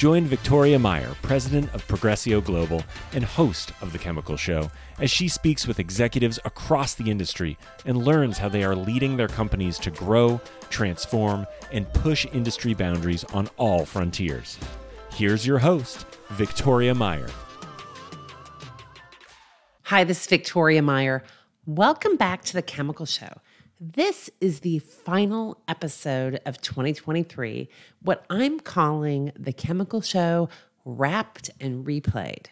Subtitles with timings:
[0.00, 2.82] Join Victoria Meyer, president of Progressio Global
[3.12, 7.98] and host of The Chemical Show, as she speaks with executives across the industry and
[7.98, 13.50] learns how they are leading their companies to grow, transform, and push industry boundaries on
[13.58, 14.56] all frontiers.
[15.12, 17.28] Here's your host, Victoria Meyer.
[19.82, 21.24] Hi, this is Victoria Meyer.
[21.66, 23.34] Welcome back to The Chemical Show.
[23.82, 27.66] This is the final episode of 2023,
[28.02, 30.50] what I'm calling the Chemical Show
[30.84, 32.48] Wrapped and Replayed.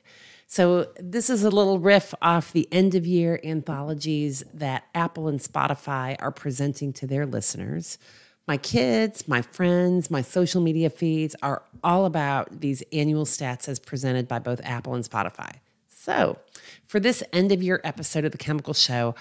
[0.46, 5.38] So, this is a little riff off the end of year anthologies that Apple and
[5.38, 7.98] Spotify are presenting to their listeners.
[8.46, 13.78] My kids, my friends, my social media feeds are all about these annual stats as
[13.78, 15.56] presented by both Apple and Spotify.
[15.90, 16.38] So,
[16.86, 19.14] for this end of year episode of The Chemical Show,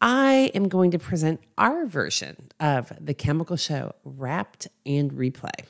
[0.00, 5.64] I am going to present our version of the chemical show wrapped and replay.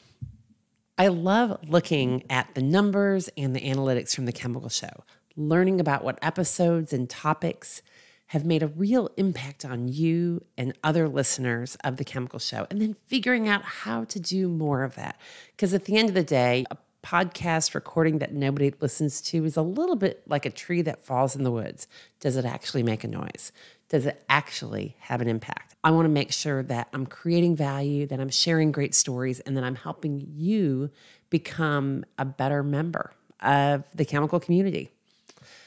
[0.99, 5.05] I love looking at the numbers and the analytics from the chemical show,
[5.37, 7.81] learning about what episodes and topics
[8.27, 12.83] have made a real impact on you and other listeners of the chemical show, and
[12.83, 15.19] then figuring out how to do more of that.
[15.53, 19.57] Because at the end of the day, a podcast recording that nobody listens to is
[19.57, 21.87] a little bit like a tree that falls in the woods.
[22.21, 23.53] Does it actually make a noise?
[23.89, 25.75] Does it actually have an impact?
[25.83, 29.57] I want to make sure that I'm creating value, that I'm sharing great stories, and
[29.57, 30.91] that I'm helping you
[31.31, 34.91] become a better member of the chemical community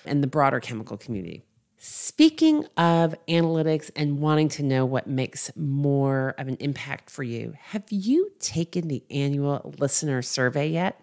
[0.05, 1.43] and the broader chemical community.
[1.77, 7.53] Speaking of analytics and wanting to know what makes more of an impact for you,
[7.59, 11.01] have you taken the annual listener survey yet?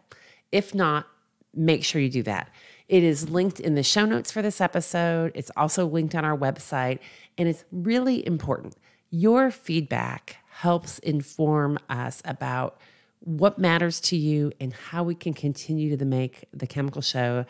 [0.52, 1.06] If not,
[1.52, 2.50] make sure you do that.
[2.88, 5.32] It is linked in the show notes for this episode.
[5.34, 7.00] It's also linked on our website,
[7.36, 8.76] and it's really important.
[9.10, 12.78] Your feedback helps inform us about
[13.20, 17.44] what matters to you and how we can continue to make the Chemical Show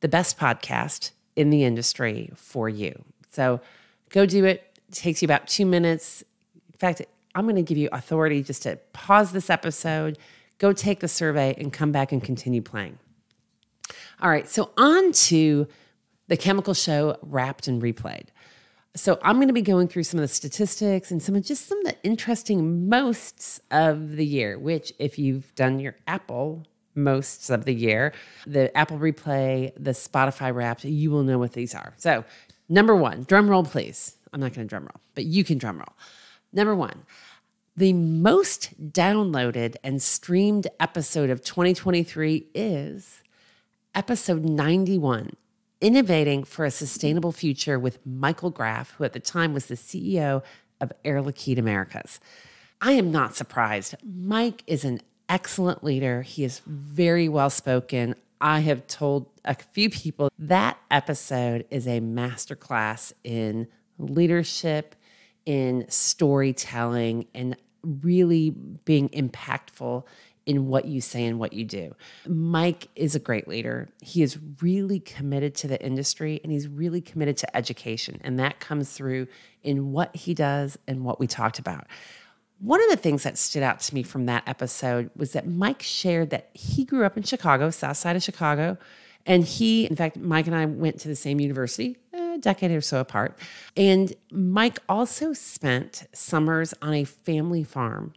[0.00, 3.04] the best podcast in the industry for you.
[3.30, 3.60] So
[4.10, 4.78] go do it.
[4.88, 6.22] It takes you about two minutes.
[6.72, 7.00] In fact,
[7.34, 10.18] I'm going to give you authority just to pause this episode,
[10.58, 12.98] go take the survey, and come back and continue playing.
[14.24, 15.68] All right, so on to
[16.28, 18.28] the chemical show wrapped and replayed.
[18.96, 21.68] So I'm going to be going through some of the statistics and some of just
[21.68, 27.50] some of the interesting mosts of the year, which if you've done your Apple mosts
[27.50, 28.14] of the year,
[28.46, 31.92] the Apple replay, the Spotify wrapped, you will know what these are.
[31.98, 32.24] So
[32.70, 34.16] number one, drum roll, please.
[34.32, 35.96] I'm not going to drum roll, but you can drum roll.
[36.50, 37.04] Number one,
[37.76, 43.20] the most downloaded and streamed episode of 2023 is
[43.94, 45.36] episode 91
[45.80, 50.42] Innovating for a Sustainable Future with Michael Graff, who at the time was the CEO
[50.80, 52.20] of Air Liquide Americas.
[52.80, 53.94] I am not surprised.
[54.02, 56.22] Mike is an excellent leader.
[56.22, 58.14] He is very well spoken.
[58.40, 63.68] I have told a few people that episode is a masterclass in
[63.98, 64.94] leadership,
[65.44, 70.04] in storytelling, and really being impactful
[70.46, 71.94] in what you say and what you do.
[72.26, 73.88] Mike is a great leader.
[74.02, 78.20] He is really committed to the industry and he's really committed to education.
[78.22, 79.28] And that comes through
[79.62, 81.86] in what he does and what we talked about.
[82.60, 85.82] One of the things that stood out to me from that episode was that Mike
[85.82, 88.78] shared that he grew up in Chicago, south side of Chicago.
[89.26, 92.82] And he, in fact, Mike and I went to the same university, a decade or
[92.82, 93.38] so apart.
[93.76, 98.12] And Mike also spent summers on a family farm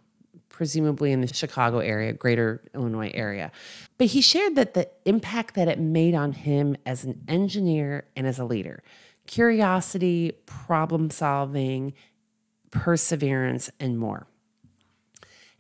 [0.57, 3.51] presumably in the Chicago area, greater Illinois area.
[4.00, 8.26] But he shared that the impact that it made on him as an engineer and
[8.26, 8.84] as a leader
[9.28, 11.93] curiosity, problem solving,
[12.72, 14.26] perseverance, and more.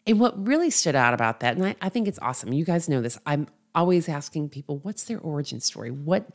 [0.07, 2.87] And what really stood out about that, and I, I think it's awesome, you guys
[2.87, 5.91] know this, I'm always asking people, what's their origin story?
[5.91, 6.29] What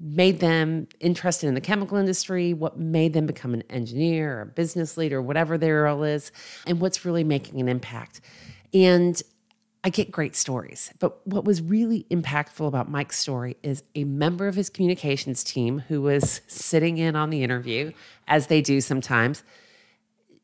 [0.00, 4.46] made them interested in the chemical industry, what made them become an engineer or a
[4.46, 6.32] business leader, whatever their role is,
[6.66, 8.20] and what's really making an impact.
[8.72, 9.20] And
[9.84, 10.92] I get great stories.
[10.98, 15.80] But what was really impactful about Mike's story is a member of his communications team
[15.88, 17.92] who was sitting in on the interview,
[18.26, 19.44] as they do sometimes.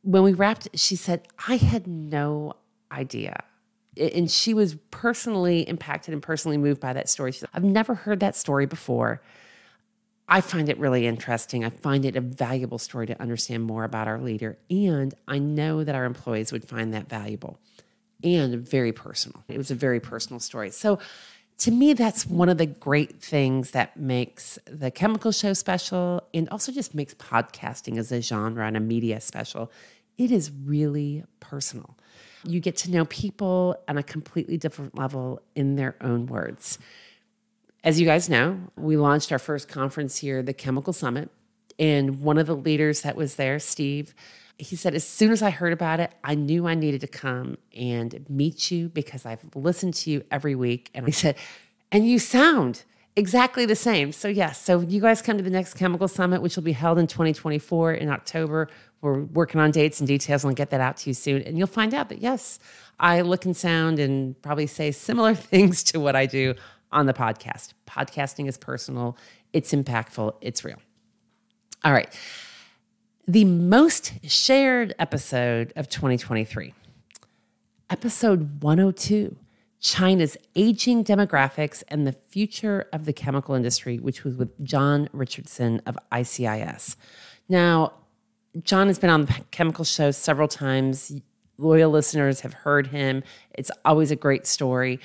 [0.02, 2.54] When we wrapped, she said, I had no
[2.92, 3.44] idea.
[3.96, 7.32] And she was personally impacted and personally moved by that story.
[7.32, 9.20] Said, I've never heard that story before.
[10.28, 11.64] I find it really interesting.
[11.64, 14.58] I find it a valuable story to understand more about our leader.
[14.70, 17.58] And I know that our employees would find that valuable
[18.22, 19.42] and very personal.
[19.48, 20.70] It was a very personal story.
[20.70, 20.98] So,
[21.58, 26.48] to me, that's one of the great things that makes the Chemical Show special and
[26.48, 29.70] also just makes podcasting as a genre and a media special.
[30.16, 31.98] It is really personal.
[32.44, 36.78] You get to know people on a completely different level in their own words.
[37.82, 41.30] As you guys know, we launched our first conference here, the Chemical Summit.
[41.78, 44.14] And one of the leaders that was there, Steve,
[44.58, 47.56] he said, as soon as I heard about it, I knew I needed to come
[47.74, 50.90] and meet you because I've listened to you every week.
[50.94, 51.36] And I said,
[51.90, 52.84] and you sound
[53.16, 54.12] exactly the same.
[54.12, 56.98] So, yes, so you guys come to the next Chemical Summit, which will be held
[56.98, 58.68] in 2024 in October.
[59.02, 61.42] We're working on dates and details and I'll get that out to you soon.
[61.42, 62.58] And you'll find out that, yes,
[62.98, 66.54] I look and sound and probably say similar things to what I do
[66.92, 67.72] on the podcast.
[67.86, 69.16] Podcasting is personal,
[69.52, 70.80] it's impactful, it's real.
[71.84, 72.12] All right.
[73.26, 76.74] The most shared episode of 2023,
[77.90, 79.36] episode 102
[79.80, 85.80] China's Aging Demographics and the Future of the Chemical Industry, which was with John Richardson
[85.86, 86.96] of ICIS.
[87.48, 87.94] Now,
[88.62, 91.12] John has been on the chemical show several times.
[91.58, 93.22] Loyal listeners have heard him.
[93.52, 94.98] It's always a great story.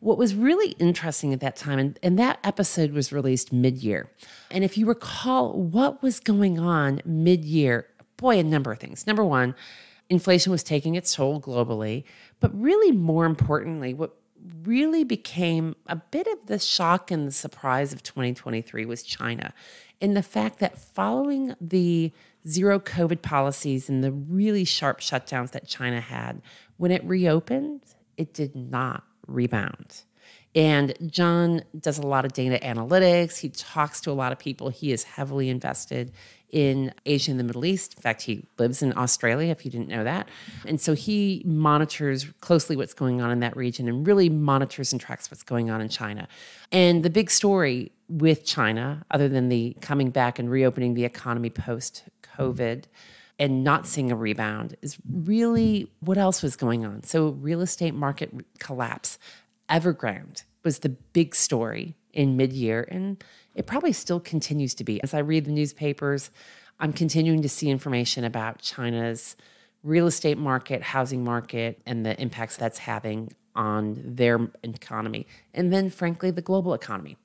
[0.00, 4.10] What was really interesting at that time, and, and that episode was released mid year.
[4.50, 9.06] And if you recall what was going on mid year, boy, a number of things.
[9.06, 9.54] Number one,
[10.08, 12.04] inflation was taking its toll globally.
[12.40, 14.16] But really, more importantly, what
[14.64, 19.52] really became a bit of the shock and the surprise of 2023 was China.
[20.00, 22.12] And the fact that following the
[22.46, 26.42] zero COVID policies and the really sharp shutdowns that China had,
[26.76, 27.82] when it reopened,
[28.16, 30.02] it did not rebound.
[30.54, 33.38] And John does a lot of data analytics.
[33.38, 34.68] He talks to a lot of people.
[34.68, 36.12] He is heavily invested
[36.50, 37.94] in Asia and the Middle East.
[37.94, 40.28] In fact, he lives in Australia, if you didn't know that.
[40.66, 45.00] And so he monitors closely what's going on in that region and really monitors and
[45.00, 46.28] tracks what's going on in China.
[46.70, 51.48] And the big story with China, other than the coming back and reopening the economy
[51.48, 52.04] post
[52.36, 52.84] COVID,
[53.38, 57.02] and not seeing a rebound is really what else was going on.
[57.02, 59.18] So, real estate market collapse.
[59.68, 63.22] Evergrande was the big story in mid year, and
[63.54, 65.02] it probably still continues to be.
[65.02, 66.30] As I read the newspapers,
[66.78, 69.36] I'm continuing to see information about China's
[69.82, 75.26] real estate market, housing market, and the impacts that's having on their economy.
[75.54, 77.16] And then, frankly, the global economy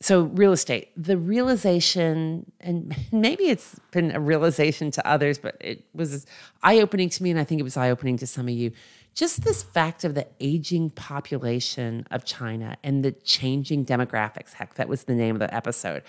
[0.00, 5.84] so real estate the realization and maybe it's been a realization to others but it
[5.94, 6.26] was
[6.62, 8.72] eye-opening to me and i think it was eye-opening to some of you.
[9.14, 14.88] Just this fact of the aging population of china and the changing demographics heck that
[14.88, 16.02] was the name of the episode.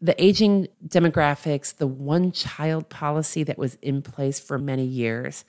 [0.00, 5.44] The aging demographics the one child policy that was in place for many years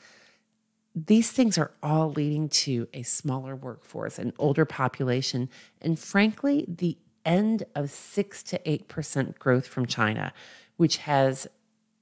[0.96, 5.50] these things are all leading to a smaller workforce, an older population,
[5.82, 10.33] and frankly, the end of 6 to 8% growth from China,
[10.77, 11.48] which has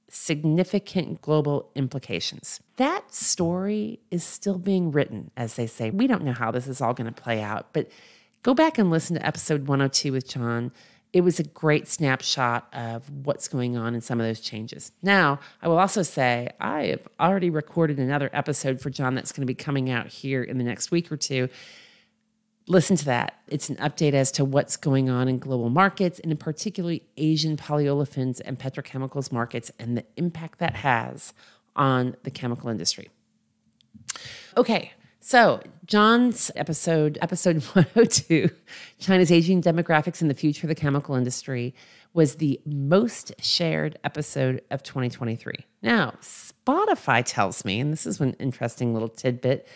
[0.08, 2.60] significant global implications.
[2.76, 5.90] That story is still being written, as they say.
[5.90, 7.88] We don't know how this is all going to play out, but
[8.42, 10.70] go back and listen to episode 102 with John.
[11.12, 14.92] It was a great snapshot of what's going on in some of those changes.
[15.02, 19.42] Now, I will also say I have already recorded another episode for John that's going
[19.42, 21.48] to be coming out here in the next week or two
[22.66, 23.40] listen to that.
[23.48, 27.56] It's an update as to what's going on in global markets and in particularly Asian
[27.56, 31.32] polyolefins and petrochemicals markets and the impact that has
[31.76, 33.10] on the chemical industry.
[34.56, 38.50] Okay, so John's episode, episode 102,
[38.98, 41.74] China's aging demographics and the future of the chemical industry,
[42.12, 45.52] was the most shared episode of 2023.
[45.82, 49.66] Now, Spotify tells me, and this is an interesting little tidbit,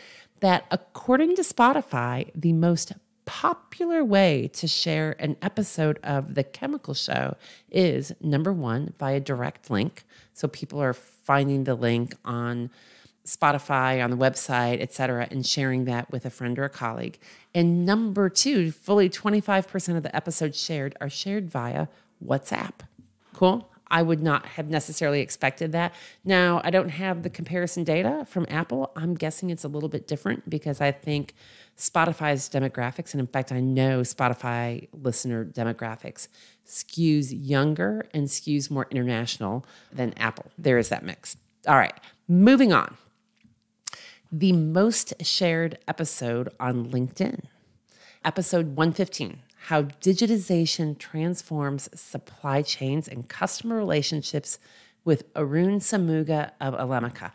[0.40, 2.92] that according to Spotify, the most
[3.24, 7.36] popular way to share an episode of The Chemical Show
[7.70, 10.04] is number one, via direct link.
[10.32, 12.70] So people are finding the link on
[13.26, 17.18] Spotify, on the website, et cetera, and sharing that with a friend or a colleague.
[17.54, 21.88] And number two, fully 25% of the episodes shared are shared via
[22.24, 22.80] WhatsApp.
[23.34, 23.70] Cool.
[23.90, 25.94] I would not have necessarily expected that.
[26.24, 28.92] Now, I don't have the comparison data from Apple.
[28.96, 31.34] I'm guessing it's a little bit different because I think
[31.76, 36.28] Spotify's demographics, and in fact, I know Spotify listener demographics
[36.66, 40.46] skews younger and skews more international than Apple.
[40.58, 41.36] There is that mix.
[41.66, 41.94] All right,
[42.28, 42.96] moving on.
[44.30, 47.44] The most shared episode on LinkedIn,
[48.24, 54.58] episode 115 how digitization transforms supply chains and customer relationships
[55.04, 57.32] with Arun Samuga of Elemica.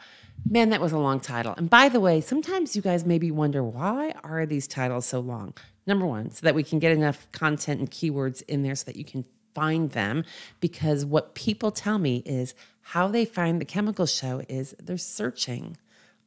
[0.50, 1.54] Man, that was a long title.
[1.56, 5.54] And by the way, sometimes you guys maybe wonder why are these titles so long?
[5.86, 8.96] Number one, so that we can get enough content and keywords in there so that
[8.96, 10.26] you can find them.
[10.60, 15.78] Because what people tell me is how they find the chemical show is they're searching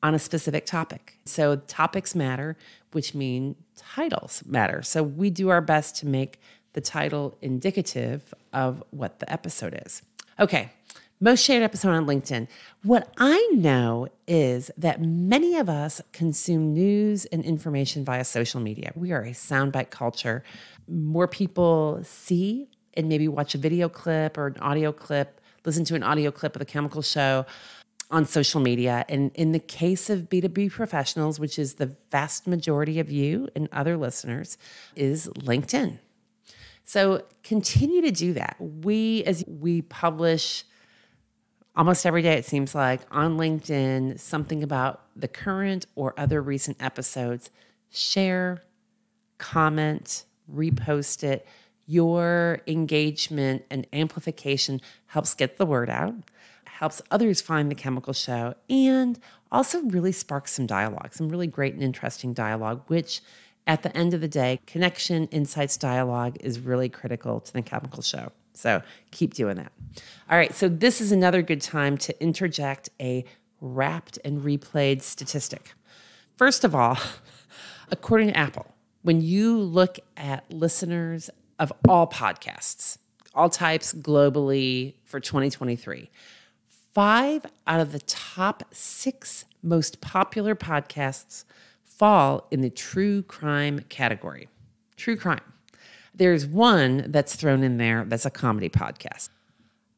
[0.07, 1.19] on a specific topic.
[1.25, 2.57] So topics matter,
[2.93, 4.83] which mean titles matter.
[4.83, 6.41] So we do our best to make
[6.75, 10.03] the title indicative of what the episode is.
[10.39, 10.71] Okay,
[11.19, 12.47] most shared episode on LinkedIn.
[12.85, 18.93] What I know is that many of us consume news and information via social media.
[18.95, 20.45] We are a soundbite culture.
[20.87, 25.97] More people see and maybe watch a video clip or an audio clip, listen to
[25.97, 27.45] an audio clip of the chemical show
[28.11, 29.05] on social media.
[29.09, 33.69] And in the case of B2B professionals, which is the vast majority of you and
[33.73, 34.59] other listeners,
[34.95, 35.99] is LinkedIn.
[36.85, 38.57] So continue to do that.
[38.61, 40.65] We, as we publish
[41.75, 46.81] almost every day, it seems like, on LinkedIn, something about the current or other recent
[46.81, 47.51] episodes.
[47.91, 48.63] Share,
[49.39, 51.47] comment, repost it.
[51.87, 56.15] Your engagement and amplification helps get the word out,
[56.79, 59.19] helps others find the chemical show, and
[59.51, 63.23] also really sparks some dialogue, some really great and interesting dialogue, which
[63.67, 68.03] at the end of the day, connection, insights, dialogue is really critical to the chemical
[68.03, 68.31] show.
[68.53, 69.73] So keep doing that.
[70.31, 73.25] All right, so this is another good time to interject a
[73.61, 75.73] wrapped and replayed statistic.
[76.37, 76.99] First of all,
[77.91, 78.67] according to Apple,
[79.03, 82.99] when you look at listeners of all podcasts,
[83.35, 86.11] all types globally for 2023,
[86.97, 91.45] five out of the top six most popular podcasts
[91.85, 94.49] fall in the true crime category.
[94.97, 95.43] True crime.
[96.15, 99.29] There's one that's thrown in there that's a comedy podcast.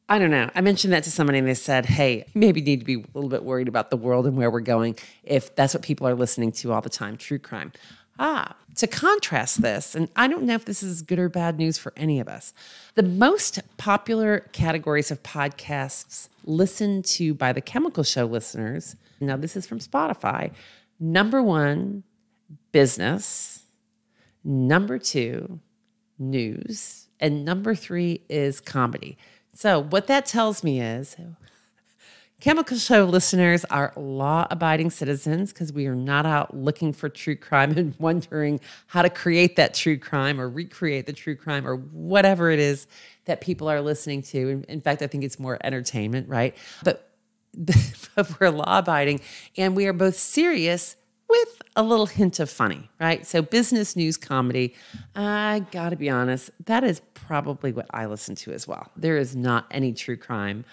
[0.09, 0.49] I don't know.
[0.53, 3.29] I mentioned that to somebody and they said, hey, maybe need to be a little
[3.29, 6.51] bit worried about the world and where we're going if that's what people are listening
[6.51, 7.71] to all the time true crime.
[8.21, 11.77] Ah, to contrast this, and I don't know if this is good or bad news
[11.77, 12.53] for any of us,
[12.95, 19.55] the most popular categories of podcasts listened to by the Chemical Show listeners, now this
[19.55, 20.51] is from Spotify,
[20.99, 22.03] number one,
[22.73, 23.63] business,
[24.43, 25.61] number two,
[26.17, 29.17] news, and number three is comedy.
[29.53, 31.15] So, what that tells me is
[32.39, 37.35] Chemical Show listeners are law abiding citizens because we are not out looking for true
[37.35, 41.75] crime and wondering how to create that true crime or recreate the true crime or
[41.75, 42.87] whatever it is
[43.25, 44.63] that people are listening to.
[44.69, 46.55] In fact, I think it's more entertainment, right?
[46.83, 47.11] But,
[48.15, 49.19] but we're law abiding
[49.57, 50.95] and we are both serious
[51.27, 53.27] with a little hint of funny, right?
[53.27, 54.73] So, business news comedy,
[55.13, 58.89] I gotta be honest, that is probably what I listen to as well.
[58.95, 60.63] There is not any true crime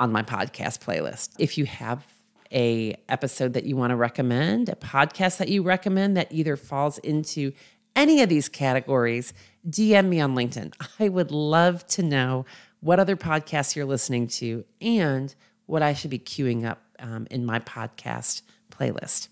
[0.00, 1.30] on my podcast playlist.
[1.38, 2.04] If you have
[2.50, 6.98] a episode that you want to recommend, a podcast that you recommend that either falls
[6.98, 7.52] into
[7.94, 9.32] any of these categories,
[9.68, 10.72] DM me on LinkedIn.
[10.98, 12.46] I would love to know
[12.80, 15.32] what other podcasts you're listening to and
[15.66, 19.28] what I should be queuing up um, in my podcast playlist.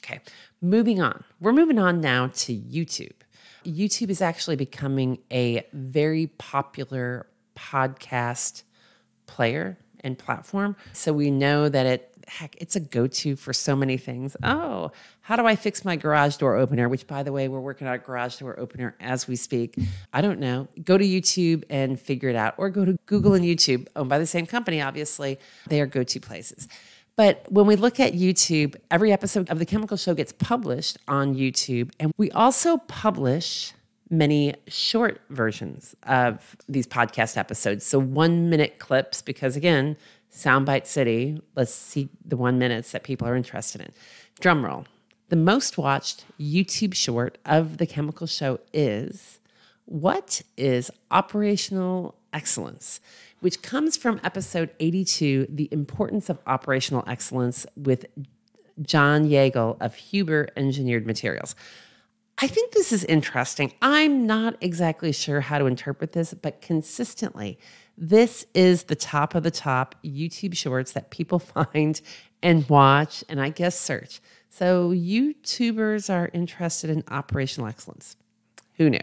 [0.00, 0.20] Okay,
[0.60, 1.24] moving on.
[1.40, 3.12] We're moving on now to YouTube.
[3.64, 7.26] YouTube is actually becoming a very popular
[7.56, 8.62] podcast
[9.28, 10.74] player and platform.
[10.92, 14.36] So we know that it heck, it's a go-to for so many things.
[14.42, 14.92] Oh,
[15.22, 16.88] how do I fix my garage door opener?
[16.88, 19.76] Which by the way, we're working on a garage door opener as we speak.
[20.12, 20.68] I don't know.
[20.84, 24.18] Go to YouTube and figure it out or go to Google and YouTube, owned by
[24.18, 25.38] the same company obviously.
[25.68, 26.68] They are go-to places.
[27.16, 31.34] But when we look at YouTube, every episode of The Chemical Show gets published on
[31.34, 31.90] YouTube.
[31.98, 33.72] And we also publish
[34.10, 37.84] many short versions of these podcast episodes.
[37.84, 39.96] So one minute clips, because again,
[40.34, 43.92] Soundbite City, let's see the one minutes that people are interested in.
[44.40, 44.86] Drum roll.
[45.28, 49.40] The most watched YouTube short of The Chemical Show is
[49.84, 53.00] What is Operational Excellence?
[53.40, 58.06] which comes from episode 82 The Importance of Operational Excellence with
[58.82, 61.54] John Yeagle of Huber Engineered Materials.
[62.40, 63.72] I think this is interesting.
[63.82, 67.58] I'm not exactly sure how to interpret this, but consistently,
[67.96, 72.00] this is the top of the top YouTube shorts that people find
[72.40, 74.20] and watch and I guess search.
[74.50, 78.16] So, YouTubers are interested in operational excellence.
[78.76, 79.00] Who knew?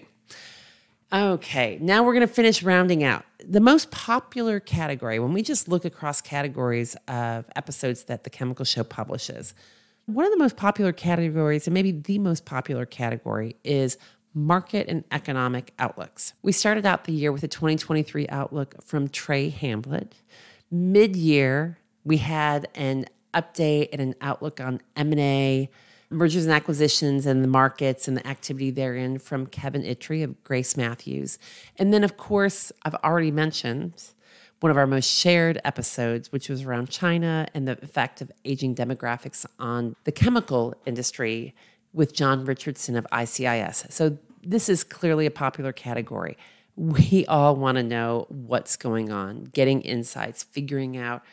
[1.14, 3.26] Okay, now we're going to finish rounding out.
[3.46, 8.66] The most popular category, when we just look across categories of episodes that the Chemical
[8.66, 9.54] Show publishes,
[10.06, 13.98] one of the most popular categories, and maybe the most popular category, is
[14.34, 16.34] market and economic outlooks.
[16.42, 20.14] We started out the year with a 2023 outlook from Trey Hamblett.
[20.70, 25.70] Mid year, we had an update and an outlook on M&A,
[26.10, 30.78] mergers and acquisitions and the markets and the activity therein from Kevin Yttre of Grace
[30.78, 31.40] Matthews.
[31.78, 33.94] And then, of course, I've already mentioned
[34.60, 38.76] one of our most shared episodes, which was around China and the effect of aging
[38.76, 41.54] demographics on the chemical industry
[41.94, 43.92] with John Richardson of ICIS.
[43.92, 46.38] So, this is clearly a popular category.
[46.76, 51.24] We all want to know what's going on, getting insights, figuring out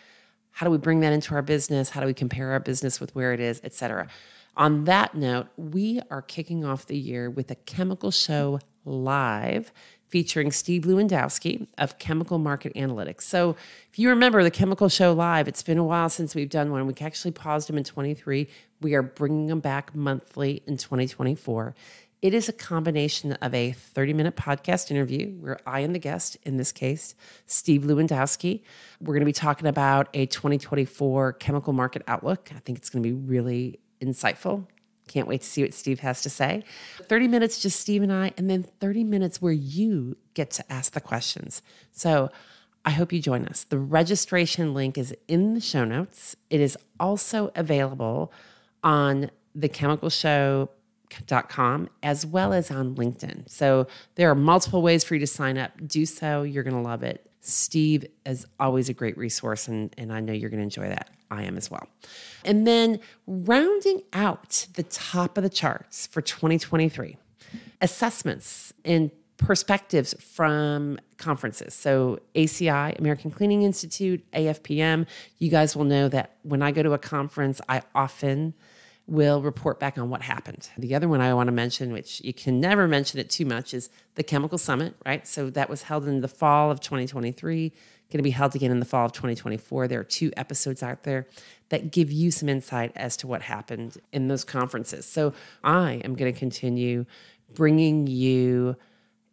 [0.52, 3.14] how do we bring that into our business, how do we compare our business with
[3.14, 4.08] where it is, et cetera.
[4.56, 9.72] On that note, we are kicking off the year with a chemical show live
[10.12, 13.22] featuring Steve Lewandowski of Chemical Market Analytics.
[13.22, 13.56] So,
[13.90, 16.86] if you remember the Chemical Show Live, it's been a while since we've done one.
[16.86, 18.46] We actually paused them in 23.
[18.82, 21.74] We are bringing them back monthly in 2024.
[22.20, 26.36] It is a combination of a 30 minute podcast interview where I am the guest,
[26.42, 27.14] in this case,
[27.46, 28.62] Steve Lewandowski.
[29.00, 32.50] We're going to be talking about a 2024 chemical market outlook.
[32.54, 34.66] I think it's going to be really insightful.
[35.08, 36.64] Can't wait to see what Steve has to say.
[37.08, 40.92] 30 minutes, just Steve and I, and then 30 minutes where you get to ask
[40.92, 41.62] the questions.
[41.90, 42.30] So
[42.84, 43.64] I hope you join us.
[43.64, 46.36] The registration link is in the show notes.
[46.50, 48.32] It is also available
[48.82, 50.70] on the chemical show
[52.02, 53.48] as well as on LinkedIn.
[53.48, 55.72] So there are multiple ways for you to sign up.
[55.86, 56.42] Do so.
[56.42, 57.30] You're going to love it.
[57.40, 61.10] Steve is always a great resource, and, and I know you're going to enjoy that.
[61.32, 61.88] I am as well.
[62.44, 67.16] And then rounding out the top of the charts for 2023,
[67.80, 71.74] assessments and perspectives from conferences.
[71.74, 75.06] So, ACI, American Cleaning Institute, AFPM,
[75.38, 78.54] you guys will know that when I go to a conference, I often
[79.06, 80.68] will report back on what happened.
[80.78, 83.74] The other one I want to mention, which you can never mention it too much,
[83.74, 85.26] is the Chemical Summit, right?
[85.26, 87.72] So that was held in the fall of 2023,
[88.12, 89.88] going to be held again in the fall of 2024.
[89.88, 91.26] There are two episodes out there
[91.70, 95.06] that give you some insight as to what happened in those conferences.
[95.06, 95.32] So
[95.64, 97.06] I am going to continue
[97.54, 98.76] bringing you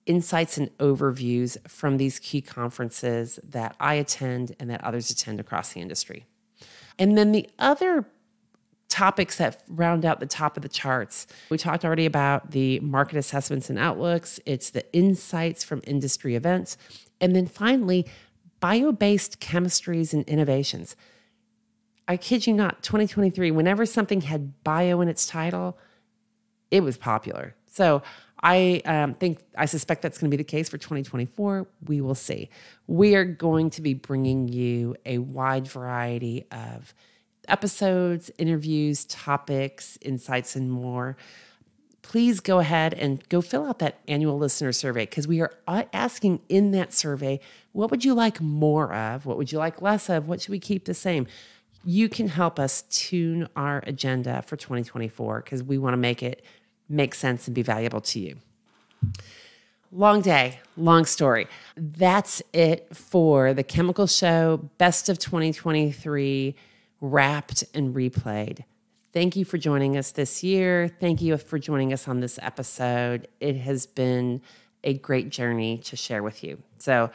[0.05, 5.73] insights and overviews from these key conferences that I attend and that others attend across
[5.73, 6.25] the industry.
[6.97, 8.05] And then the other
[8.89, 11.27] topics that round out the top of the charts.
[11.49, 16.75] We talked already about the market assessments and outlooks, it's the insights from industry events,
[17.21, 18.07] and then finally,
[18.59, 20.95] bio based chemistries and innovations.
[22.07, 25.77] I kid you not, 2023, whenever something had bio in its title,
[26.71, 27.55] it was popular.
[27.71, 28.01] So
[28.41, 31.67] I um, think, I suspect that's going to be the case for 2024.
[31.87, 32.49] We will see.
[32.87, 36.93] We are going to be bringing you a wide variety of
[37.47, 41.17] episodes, interviews, topics, insights, and more,
[42.01, 46.41] please go ahead and go fill out that annual listener survey because we are asking
[46.49, 47.39] in that survey
[47.71, 49.25] what would you like more of?
[49.25, 50.27] What would you like less of?
[50.27, 51.27] What should we keep the same?
[51.85, 56.43] You can help us tune our agenda for 2024 because we want to make it
[56.89, 58.37] make sense and be valuable to you.
[59.91, 61.47] Long day, long story.
[61.75, 66.55] That's it for the Chemical Show Best of 2023
[67.01, 68.63] wrapped and replayed.
[69.19, 70.87] Thank you for joining us this year.
[70.87, 73.27] Thank you for joining us on this episode.
[73.41, 74.41] It has been
[74.85, 76.63] a great journey to share with you.
[76.77, 77.11] So,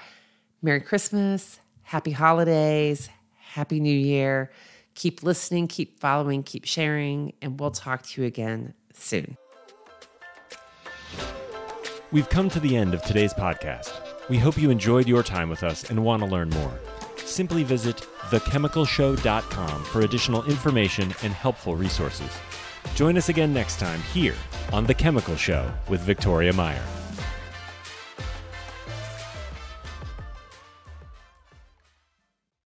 [0.61, 4.51] Merry Christmas, Happy Holidays, Happy New Year.
[4.95, 9.39] Keep listening, keep following, keep sharing, and we'll talk to you again soon.
[12.13, 13.99] We've come to the end of today's podcast.
[14.29, 16.79] We hope you enjoyed your time with us and want to learn more
[17.35, 22.31] simply visit thechemicalshow.com for additional information and helpful resources.
[22.95, 24.37] Join us again next time here
[24.73, 27.04] on The Chemical Show with Victoria Meyer.